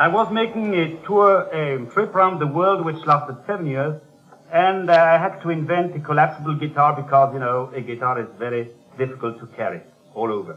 I 0.00 0.08
was 0.08 0.32
making 0.32 0.74
a 0.74 0.96
tour, 1.04 1.42
a 1.52 1.84
trip 1.92 2.14
around 2.14 2.38
the 2.38 2.46
world 2.46 2.86
which 2.86 3.04
lasted 3.04 3.36
seven 3.46 3.66
years, 3.66 4.00
and 4.50 4.88
uh, 4.88 4.94
I 4.94 5.18
had 5.18 5.42
to 5.42 5.50
invent 5.50 5.94
a 5.94 6.00
collapsible 6.00 6.54
guitar 6.54 6.96
because, 6.96 7.34
you 7.34 7.40
know, 7.40 7.70
a 7.74 7.82
guitar 7.82 8.18
is 8.18 8.26
very 8.38 8.70
difficult 8.96 9.38
to 9.40 9.46
carry 9.48 9.82
all 10.14 10.32
over. 10.32 10.56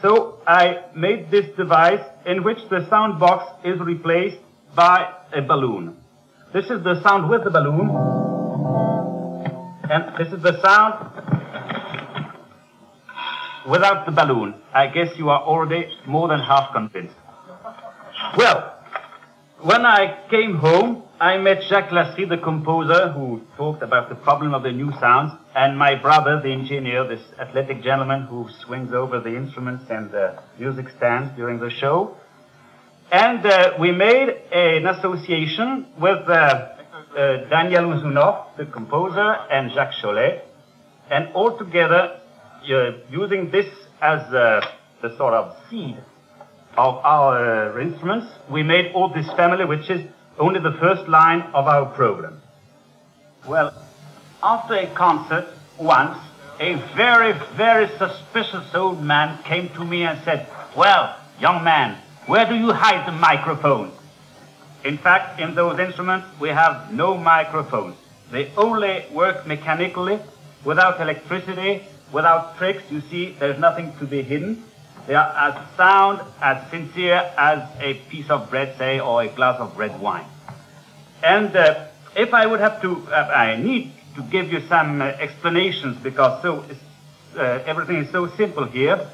So 0.00 0.38
I 0.46 0.84
made 0.94 1.32
this 1.32 1.46
device 1.56 2.04
in 2.24 2.44
which 2.44 2.60
the 2.68 2.88
sound 2.88 3.18
box 3.18 3.44
is 3.64 3.80
replaced 3.80 4.38
by 4.76 5.14
a 5.32 5.42
balloon. 5.42 5.96
This 6.52 6.66
is 6.66 6.84
the 6.84 7.02
sound 7.02 7.28
with 7.28 7.42
the 7.42 7.50
balloon, 7.50 7.90
and 9.90 10.16
this 10.16 10.32
is 10.32 10.44
the 10.44 10.62
sound 10.62 10.94
without 13.68 14.06
the 14.06 14.12
balloon. 14.12 14.54
I 14.72 14.86
guess 14.86 15.18
you 15.18 15.28
are 15.30 15.42
already 15.42 15.88
more 16.06 16.28
than 16.28 16.38
half 16.38 16.72
convinced. 16.72 17.16
Well, 18.36 18.78
when 19.60 19.86
I 19.86 20.28
came 20.28 20.56
home, 20.56 21.02
I 21.18 21.38
met 21.38 21.64
Jacques 21.64 21.90
Lasry, 21.90 22.28
the 22.28 22.36
composer, 22.36 23.12
who 23.12 23.40
talked 23.56 23.82
about 23.82 24.08
the 24.08 24.14
problem 24.14 24.54
of 24.54 24.62
the 24.62 24.72
new 24.72 24.92
sounds, 25.00 25.32
and 25.56 25.76
my 25.76 25.94
brother, 25.94 26.38
the 26.40 26.52
engineer, 26.52 27.08
this 27.08 27.22
athletic 27.40 27.82
gentleman 27.82 28.22
who 28.22 28.48
swings 28.64 28.92
over 28.92 29.20
the 29.20 29.34
instruments 29.34 29.84
and 29.90 30.10
the 30.10 30.38
music 30.58 30.90
stands 30.96 31.34
during 31.34 31.58
the 31.60 31.70
show. 31.70 32.16
And 33.10 33.44
uh, 33.44 33.72
we 33.80 33.90
made 33.90 34.28
an 34.52 34.86
association 34.86 35.86
with 35.98 36.28
uh, 36.28 36.32
uh, 37.16 37.48
Daniel 37.48 37.84
Ouzounoff, 37.84 38.56
the 38.58 38.66
composer, 38.66 39.34
and 39.50 39.72
Jacques 39.72 39.94
Cholet, 40.00 40.42
and 41.10 41.28
all 41.32 41.56
together, 41.56 42.20
uh, 42.70 42.92
using 43.10 43.50
this 43.50 43.66
as 44.00 44.20
uh, 44.32 44.60
the 45.02 45.16
sort 45.16 45.34
of 45.34 45.56
seed 45.68 45.96
of 46.80 46.96
our 47.04 47.76
uh, 47.76 47.82
instruments, 47.82 48.26
we 48.48 48.62
made 48.62 48.92
all 48.94 49.08
this 49.10 49.30
family, 49.32 49.66
which 49.66 49.90
is 49.90 50.00
only 50.38 50.60
the 50.60 50.72
first 50.72 51.06
line 51.08 51.42
of 51.52 51.66
our 51.66 51.84
program. 51.84 52.40
Well, 53.46 53.74
after 54.42 54.74
a 54.74 54.86
concert, 54.94 55.46
once, 55.78 56.16
a 56.58 56.76
very, 56.96 57.32
very 57.54 57.86
suspicious 57.98 58.74
old 58.74 59.02
man 59.02 59.42
came 59.44 59.68
to 59.70 59.84
me 59.84 60.04
and 60.04 60.18
said, 60.24 60.46
Well, 60.74 61.14
young 61.38 61.62
man, 61.64 61.98
where 62.26 62.46
do 62.46 62.54
you 62.54 62.72
hide 62.72 63.06
the 63.06 63.12
microphones? 63.12 63.92
In 64.82 64.96
fact, 64.96 65.38
in 65.38 65.54
those 65.54 65.78
instruments, 65.78 66.26
we 66.40 66.48
have 66.48 66.90
no 66.94 67.18
microphones. 67.18 67.96
They 68.30 68.50
only 68.56 69.04
work 69.12 69.46
mechanically, 69.46 70.18
without 70.64 70.98
electricity, 70.98 71.84
without 72.10 72.56
tricks. 72.56 72.84
You 72.90 73.02
see, 73.02 73.36
there's 73.38 73.58
nothing 73.58 73.92
to 73.98 74.06
be 74.06 74.22
hidden. 74.22 74.64
They 75.06 75.14
are 75.14 75.32
as 75.48 75.76
sound, 75.76 76.20
as 76.40 76.70
sincere 76.70 77.32
as 77.36 77.68
a 77.80 77.94
piece 78.08 78.30
of 78.30 78.50
bread, 78.50 78.76
say, 78.78 79.00
or 79.00 79.22
a 79.22 79.28
glass 79.28 79.58
of 79.60 79.76
red 79.76 80.00
wine. 80.00 80.26
And 81.22 81.54
uh, 81.54 81.86
if 82.16 82.32
I 82.34 82.46
would 82.46 82.60
have 82.60 82.80
to, 82.82 83.06
uh, 83.08 83.32
I 83.34 83.56
need 83.56 83.92
to 84.16 84.22
give 84.22 84.52
you 84.52 84.60
some 84.68 85.00
uh, 85.00 85.06
explanations 85.06 85.96
because 86.02 86.42
so 86.42 86.64
uh, 87.36 87.42
everything 87.66 87.96
is 87.96 88.10
so 88.10 88.28
simple 88.36 88.64
here. 88.64 89.08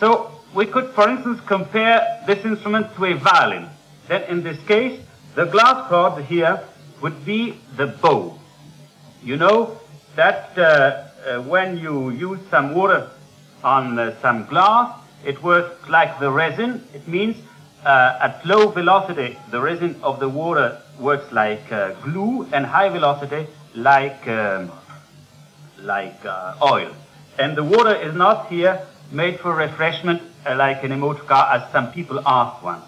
So 0.00 0.30
we 0.54 0.66
could, 0.66 0.90
for 0.90 1.08
instance, 1.08 1.40
compare 1.46 2.22
this 2.26 2.44
instrument 2.44 2.94
to 2.96 3.04
a 3.06 3.14
violin. 3.14 3.68
Then 4.08 4.22
in 4.24 4.42
this 4.42 4.58
case, 4.66 5.00
the 5.34 5.44
glass 5.44 5.88
cord 5.88 6.24
here 6.24 6.62
would 7.02 7.24
be 7.24 7.58
the 7.76 7.86
bow. 7.86 8.38
You 9.22 9.36
know 9.36 9.78
that 10.16 10.56
uh, 10.56 10.62
uh, 11.26 11.42
when 11.42 11.76
you 11.76 12.10
use 12.10 12.40
some 12.50 12.74
water 12.74 13.10
on 13.62 14.14
some 14.22 14.46
glass, 14.46 14.98
it 15.24 15.42
works 15.42 15.88
like 15.88 16.18
the 16.20 16.30
resin. 16.30 16.84
It 16.94 17.06
means 17.08 17.36
uh, 17.84 18.18
at 18.20 18.44
low 18.44 18.68
velocity, 18.68 19.38
the 19.50 19.60
resin 19.60 19.96
of 20.02 20.20
the 20.20 20.28
water 20.28 20.80
works 20.98 21.32
like 21.32 21.70
uh, 21.72 21.92
glue, 22.02 22.48
and 22.52 22.66
high 22.66 22.88
velocity 22.88 23.46
like 23.74 24.26
um, 24.28 24.72
like 25.80 26.24
uh, 26.24 26.54
oil. 26.62 26.92
And 27.38 27.56
the 27.56 27.64
water 27.64 27.94
is 27.94 28.14
not 28.14 28.48
here 28.48 28.80
made 29.12 29.38
for 29.40 29.54
refreshment 29.54 30.22
uh, 30.44 30.56
like 30.56 30.82
in 30.84 30.92
a 30.92 30.96
motor 30.96 31.22
car, 31.22 31.54
as 31.54 31.70
some 31.72 31.92
people 31.92 32.20
asked 32.26 32.62
once. 32.62 32.84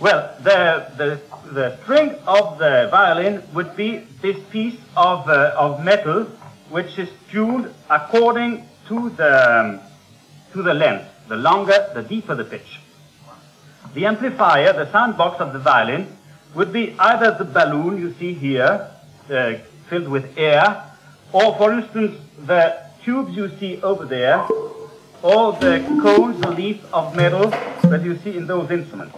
Well, 0.00 0.34
the, 0.42 0.90
the, 0.96 1.20
the 1.52 1.78
string 1.82 2.16
of 2.26 2.58
the 2.58 2.88
violin 2.90 3.42
would 3.54 3.76
be 3.76 3.98
this 4.20 4.36
piece 4.50 4.76
of, 4.96 5.28
uh, 5.28 5.54
of 5.56 5.84
metal 5.84 6.24
which 6.70 6.98
is 6.98 7.08
tuned 7.30 7.72
according 7.88 8.66
to 8.88 9.10
the, 9.10 9.60
um, 9.60 9.80
to 10.54 10.62
the 10.62 10.74
length. 10.74 11.11
The 11.32 11.38
longer, 11.38 11.88
the 11.94 12.02
deeper 12.02 12.34
the 12.34 12.44
pitch. 12.44 12.78
The 13.94 14.04
amplifier, 14.04 14.74
the 14.74 14.92
sound 14.92 15.16
box 15.16 15.40
of 15.40 15.54
the 15.54 15.58
violin, 15.58 16.14
would 16.54 16.74
be 16.74 16.94
either 16.98 17.30
the 17.38 17.44
balloon 17.46 17.96
you 17.96 18.12
see 18.18 18.34
here, 18.34 18.90
uh, 19.30 19.54
filled 19.88 20.08
with 20.08 20.36
air, 20.36 20.92
or 21.32 21.56
for 21.56 21.72
instance, 21.72 22.20
the 22.44 22.76
tubes 23.02 23.34
you 23.34 23.48
see 23.58 23.80
over 23.80 24.04
there, 24.04 24.46
or 25.22 25.54
the 25.54 25.82
cones 26.02 26.44
or 26.44 26.50
leaves 26.52 26.84
of 26.92 27.16
metal 27.16 27.48
that 27.84 28.02
you 28.04 28.18
see 28.18 28.36
in 28.36 28.46
those 28.46 28.70
instruments. 28.70 29.16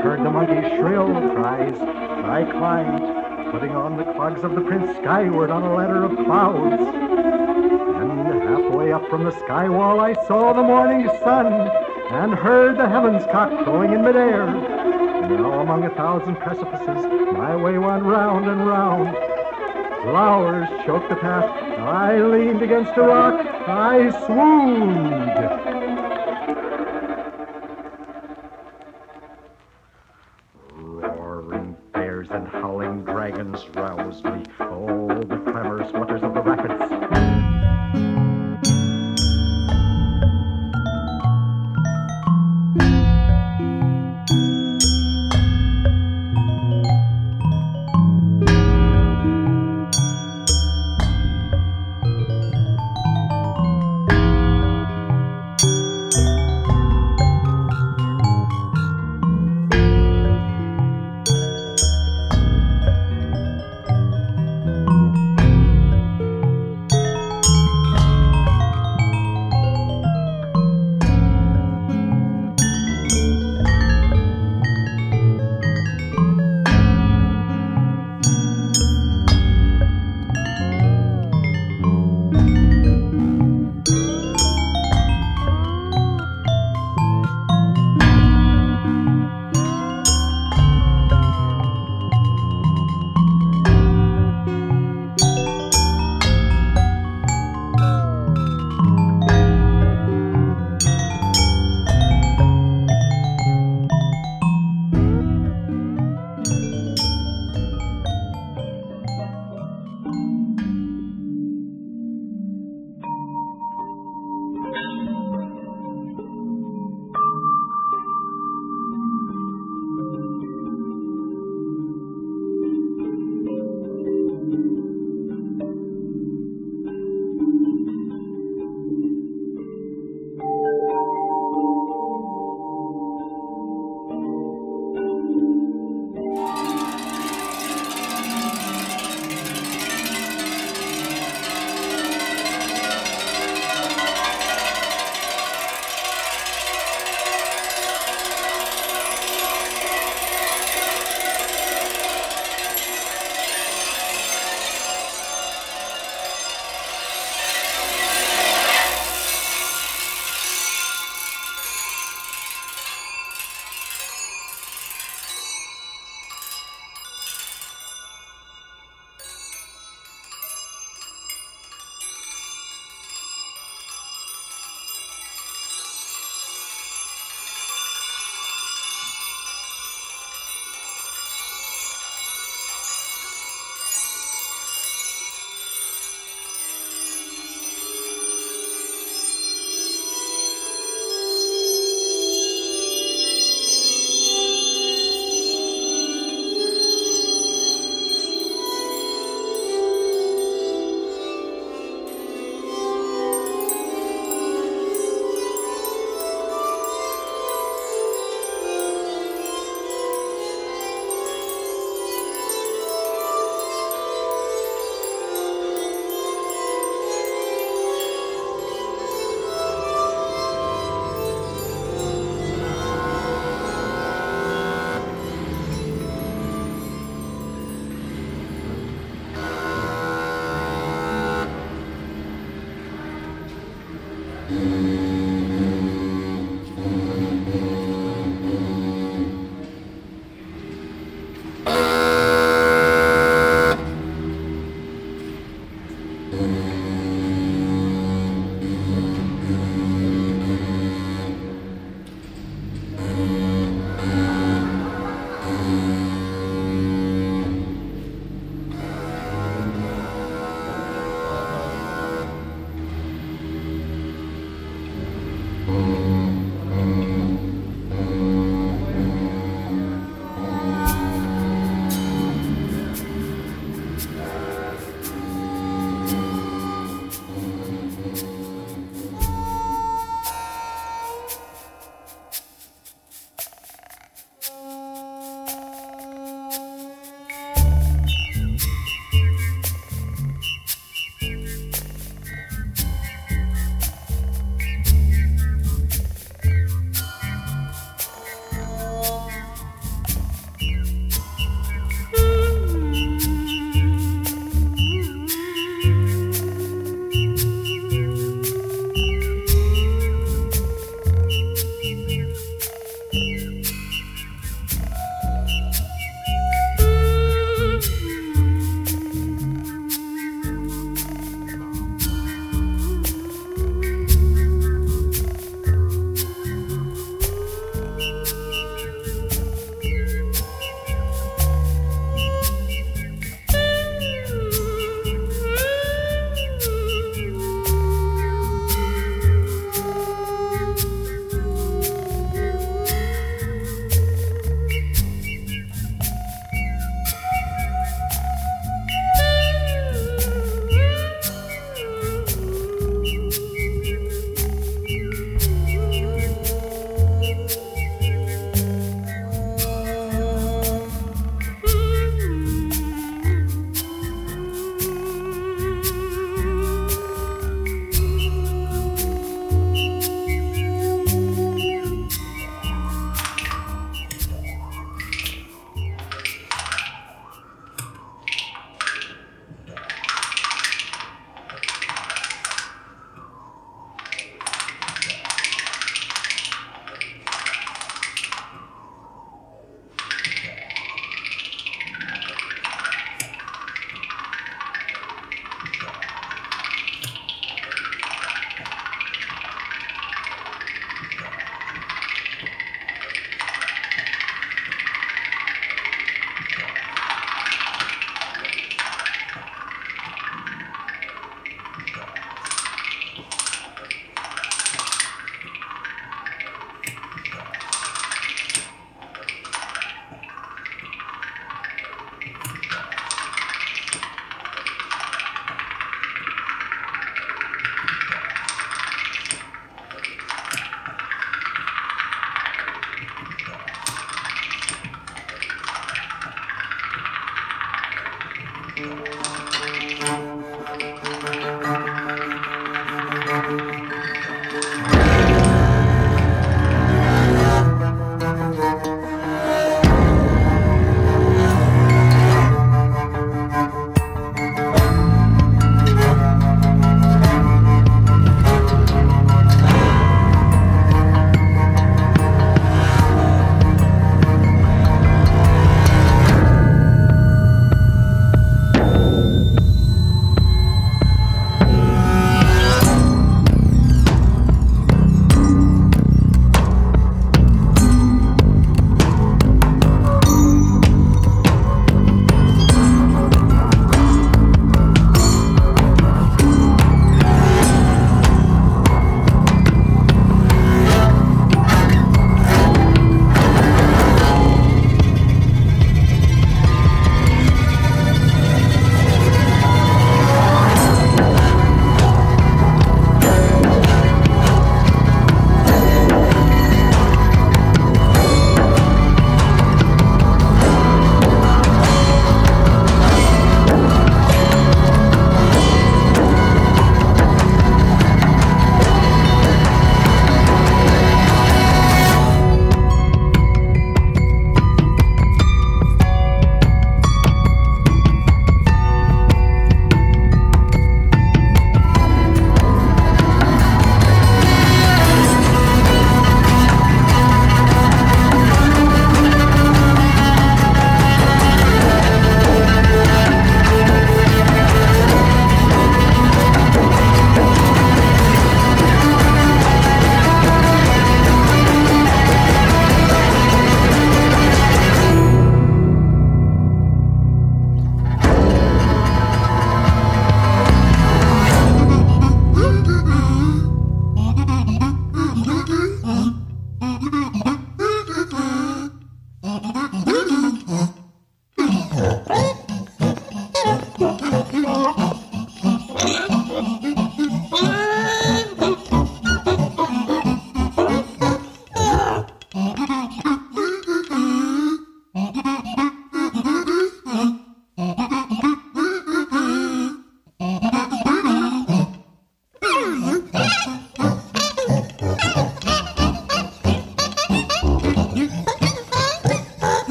Heard 0.00 0.20
the 0.20 0.30
monkey's 0.30 0.66
shrill 0.78 1.12
cries. 1.34 1.78
I 1.78 2.50
climbed 2.50 3.52
putting 3.52 3.72
on 3.72 3.96
the 3.96 4.04
clogs 4.04 4.42
of 4.44 4.54
the 4.54 4.62
prince 4.62 4.96
skyward 4.96 5.50
on 5.50 5.62
a 5.62 5.74
ladder 5.74 6.04
of 6.04 6.16
clouds. 6.24 6.80
And 6.80 8.42
halfway 8.42 8.92
up 8.92 9.08
from 9.10 9.24
the 9.24 9.32
sky 9.44 9.68
wall 9.68 10.00
I 10.00 10.14
saw 10.26 10.54
the 10.54 10.62
morning 10.62 11.06
sun 11.22 11.46
and 11.52 12.34
heard 12.34 12.78
the 12.78 12.88
heavens 12.88 13.24
cock 13.30 13.50
crowing 13.64 13.92
in 13.92 14.02
midair. 14.02 14.46
Now 14.46 15.60
among 15.60 15.84
a 15.84 15.90
thousand 15.90 16.36
precipices 16.36 17.04
my 17.34 17.54
way 17.54 17.76
went 17.76 18.02
round 18.02 18.46
and 18.46 18.66
round. 18.66 19.14
Flowers 20.02 20.68
choked 20.86 21.10
the 21.10 21.16
path. 21.16 21.44
I 21.78 22.22
leaned 22.22 22.62
against 22.62 22.96
a 22.96 23.02
rock. 23.02 23.44
I 23.68 24.10
swooned. 24.24 25.69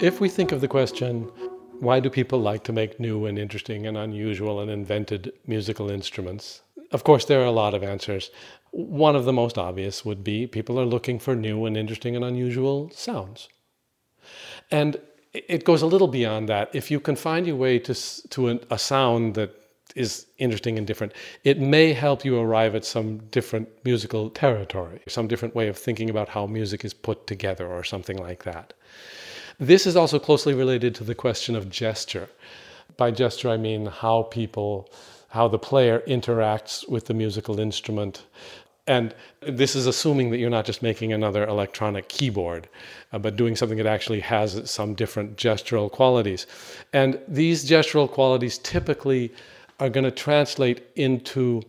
If 0.00 0.20
we 0.20 0.28
think 0.28 0.52
of 0.52 0.60
the 0.60 0.68
question, 0.68 1.24
why 1.80 1.98
do 1.98 2.08
people 2.08 2.38
like 2.38 2.62
to 2.64 2.72
make 2.72 3.00
new 3.00 3.26
and 3.26 3.36
interesting 3.36 3.84
and 3.84 3.96
unusual 3.96 4.60
and 4.60 4.70
invented 4.70 5.32
musical 5.44 5.90
instruments? 5.90 6.62
Of 6.92 7.02
course, 7.02 7.24
there 7.24 7.40
are 7.40 7.46
a 7.46 7.50
lot 7.50 7.74
of 7.74 7.82
answers. 7.82 8.30
One 8.70 9.16
of 9.16 9.24
the 9.24 9.32
most 9.32 9.58
obvious 9.58 10.04
would 10.04 10.22
be 10.22 10.46
people 10.46 10.78
are 10.78 10.84
looking 10.84 11.18
for 11.18 11.34
new 11.34 11.66
and 11.66 11.76
interesting 11.76 12.14
and 12.14 12.24
unusual 12.24 12.90
sounds. 12.94 13.48
And 14.70 14.98
it 15.32 15.64
goes 15.64 15.82
a 15.82 15.86
little 15.86 16.06
beyond 16.06 16.48
that. 16.48 16.70
If 16.72 16.92
you 16.92 17.00
can 17.00 17.16
find 17.16 17.44
your 17.44 17.56
way 17.56 17.80
to, 17.80 17.94
to 18.28 18.48
an, 18.48 18.60
a 18.70 18.78
sound 18.78 19.34
that 19.34 19.52
is 19.96 20.26
interesting 20.38 20.78
and 20.78 20.86
different, 20.86 21.12
it 21.42 21.58
may 21.58 21.92
help 21.92 22.24
you 22.24 22.38
arrive 22.38 22.76
at 22.76 22.84
some 22.84 23.18
different 23.32 23.68
musical 23.84 24.30
territory, 24.30 25.00
some 25.08 25.26
different 25.26 25.56
way 25.56 25.66
of 25.66 25.76
thinking 25.76 26.08
about 26.08 26.28
how 26.28 26.46
music 26.46 26.84
is 26.84 26.94
put 26.94 27.26
together, 27.26 27.66
or 27.66 27.82
something 27.82 28.16
like 28.16 28.44
that. 28.44 28.74
This 29.58 29.86
is 29.86 29.96
also 29.96 30.20
closely 30.20 30.54
related 30.54 30.94
to 30.96 31.04
the 31.04 31.16
question 31.16 31.56
of 31.56 31.68
gesture. 31.68 32.28
By 32.96 33.10
gesture, 33.10 33.50
I 33.50 33.56
mean 33.56 33.86
how 33.86 34.22
people, 34.22 34.88
how 35.30 35.48
the 35.48 35.58
player 35.58 36.00
interacts 36.06 36.88
with 36.88 37.06
the 37.06 37.14
musical 37.14 37.58
instrument. 37.58 38.24
And 38.86 39.14
this 39.40 39.74
is 39.74 39.86
assuming 39.86 40.30
that 40.30 40.38
you're 40.38 40.48
not 40.48 40.64
just 40.64 40.80
making 40.80 41.12
another 41.12 41.44
electronic 41.44 42.08
keyboard, 42.08 42.68
uh, 43.12 43.18
but 43.18 43.36
doing 43.36 43.56
something 43.56 43.78
that 43.78 43.86
actually 43.86 44.20
has 44.20 44.70
some 44.70 44.94
different 44.94 45.36
gestural 45.36 45.90
qualities. 45.90 46.46
And 46.92 47.20
these 47.26 47.68
gestural 47.68 48.08
qualities 48.08 48.58
typically 48.58 49.32
are 49.80 49.90
going 49.90 50.04
to 50.04 50.10
translate 50.12 50.82
into 50.94 51.62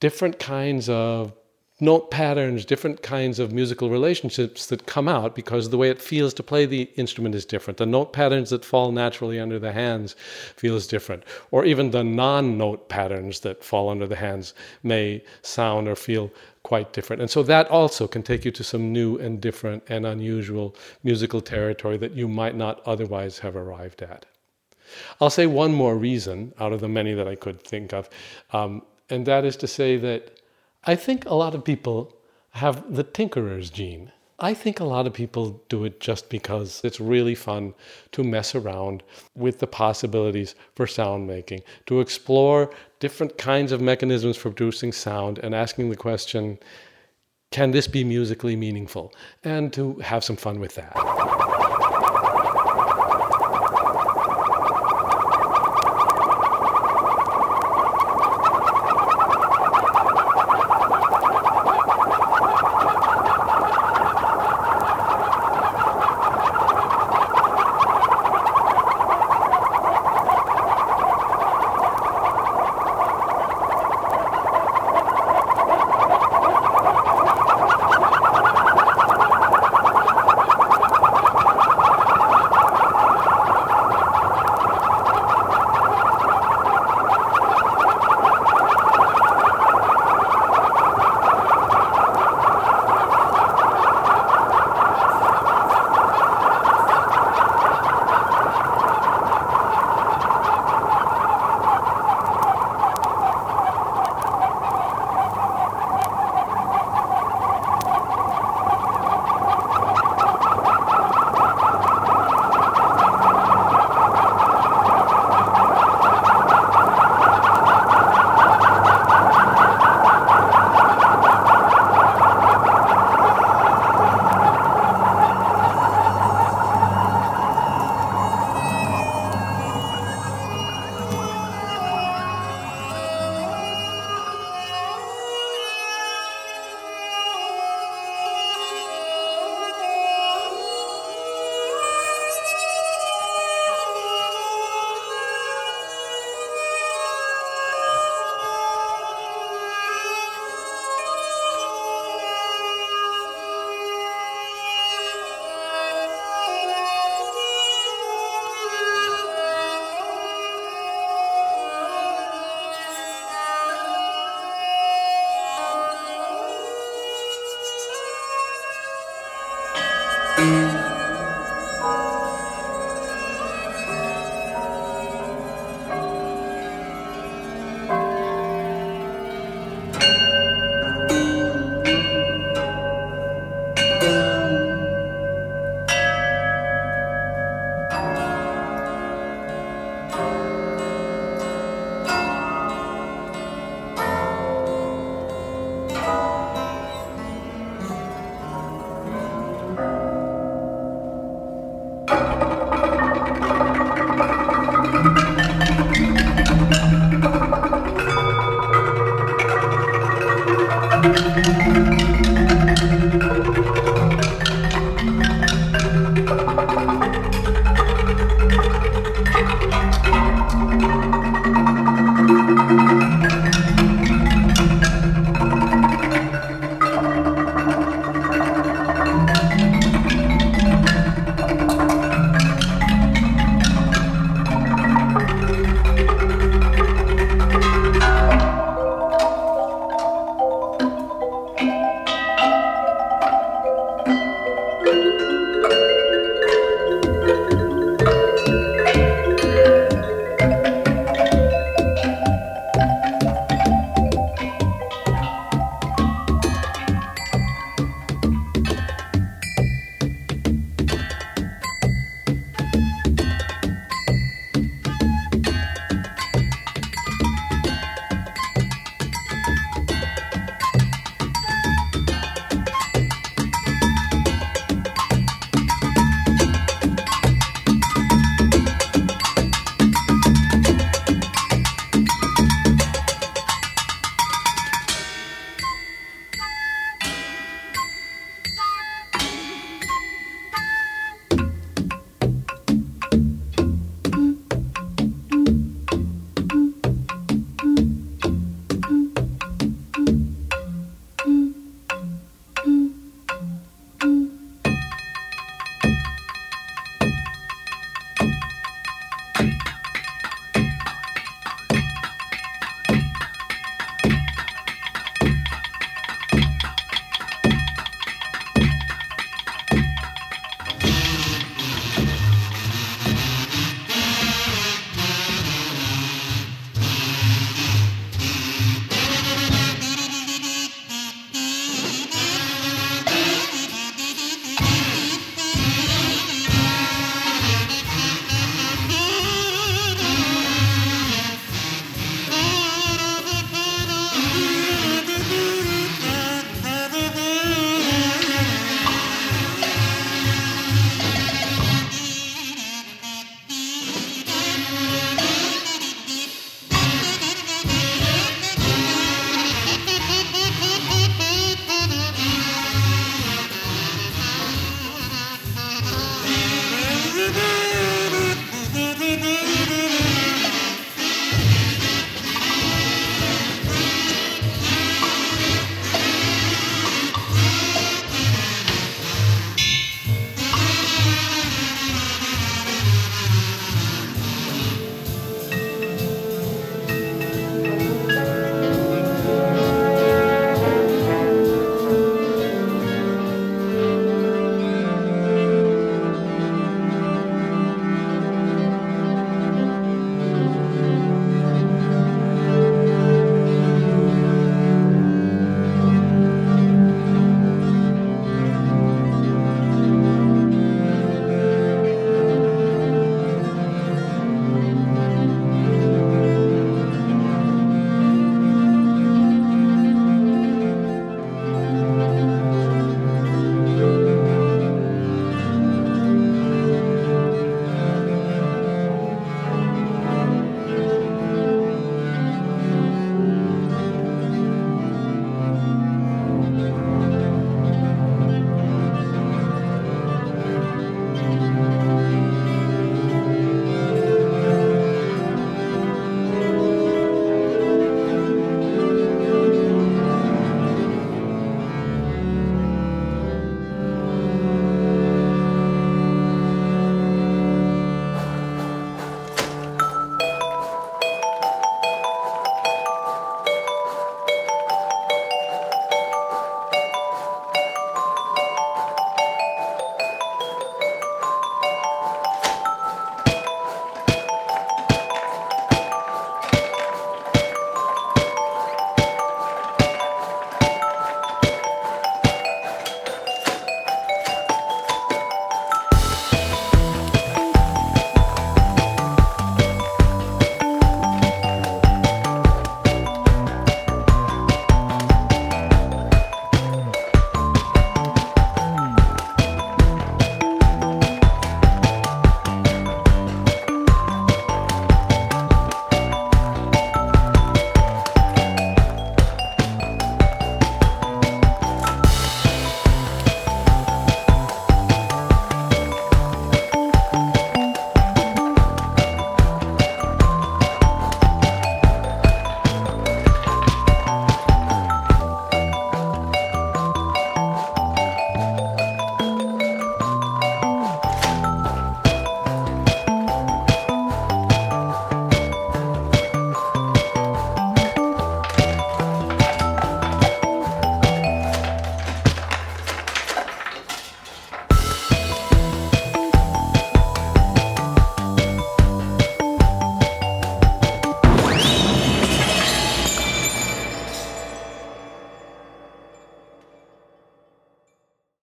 different 0.00 0.38
kinds 0.38 0.88
of 0.88 1.32
note 1.80 2.10
patterns, 2.10 2.64
different 2.64 3.02
kinds 3.02 3.38
of 3.38 3.52
musical 3.52 3.90
relationships 3.90 4.66
that 4.66 4.86
come 4.86 5.08
out 5.08 5.34
because 5.34 5.70
the 5.70 5.78
way 5.78 5.90
it 5.90 6.00
feels 6.00 6.34
to 6.34 6.42
play 6.42 6.66
the 6.66 6.90
instrument 6.96 7.34
is 7.34 7.44
different. 7.44 7.78
The 7.78 7.86
note 7.86 8.12
patterns 8.12 8.50
that 8.50 8.64
fall 8.64 8.92
naturally 8.92 9.40
under 9.40 9.58
the 9.58 9.72
hands 9.72 10.14
feels 10.56 10.86
different, 10.86 11.24
or 11.50 11.64
even 11.64 11.90
the 11.90 12.04
non-note 12.04 12.88
patterns 12.88 13.40
that 13.40 13.64
fall 13.64 13.88
under 13.88 14.06
the 14.06 14.16
hands 14.16 14.54
may 14.82 15.22
sound 15.42 15.88
or 15.88 15.96
feel 15.96 16.30
quite 16.62 16.92
different. 16.92 17.22
And 17.22 17.30
so 17.30 17.42
that 17.44 17.68
also 17.68 18.06
can 18.06 18.22
take 18.22 18.44
you 18.44 18.50
to 18.50 18.64
some 18.64 18.92
new 18.92 19.16
and 19.16 19.40
different 19.40 19.82
and 19.88 20.04
unusual 20.04 20.76
musical 21.02 21.40
territory 21.40 21.96
that 21.98 22.12
you 22.12 22.28
might 22.28 22.54
not 22.54 22.82
otherwise 22.86 23.38
have 23.38 23.56
arrived 23.56 24.02
at. 24.02 24.26
I'll 25.20 25.30
say 25.30 25.46
one 25.46 25.72
more 25.72 25.96
reason 25.96 26.52
out 26.58 26.72
of 26.72 26.80
the 26.80 26.88
many 26.88 27.14
that 27.14 27.28
I 27.28 27.36
could 27.36 27.62
think 27.62 27.92
of, 27.92 28.10
um, 28.52 28.82
and 29.08 29.24
that 29.26 29.44
is 29.44 29.56
to 29.56 29.66
say 29.66 29.96
that 29.96 30.39
I 30.84 30.94
think 30.94 31.26
a 31.26 31.34
lot 31.34 31.54
of 31.54 31.64
people 31.64 32.16
have 32.52 32.94
the 32.94 33.04
tinkerer's 33.04 33.70
gene. 33.70 34.12
I 34.38 34.54
think 34.54 34.80
a 34.80 34.84
lot 34.84 35.06
of 35.06 35.12
people 35.12 35.62
do 35.68 35.84
it 35.84 36.00
just 36.00 36.30
because 36.30 36.80
it's 36.82 36.98
really 36.98 37.34
fun 37.34 37.74
to 38.12 38.24
mess 38.24 38.54
around 38.54 39.02
with 39.34 39.58
the 39.58 39.66
possibilities 39.66 40.54
for 40.74 40.86
sound 40.86 41.26
making, 41.26 41.60
to 41.84 42.00
explore 42.00 42.70
different 42.98 43.36
kinds 43.36 43.72
of 43.72 43.82
mechanisms 43.82 44.38
for 44.38 44.50
producing 44.50 44.92
sound 44.92 45.38
and 45.38 45.54
asking 45.54 45.90
the 45.90 45.96
question, 45.96 46.58
can 47.50 47.72
this 47.72 47.86
be 47.86 48.02
musically 48.02 48.56
meaningful? 48.56 49.12
And 49.44 49.70
to 49.74 49.96
have 49.96 50.24
some 50.24 50.36
fun 50.36 50.58
with 50.58 50.74
that. 50.76 51.29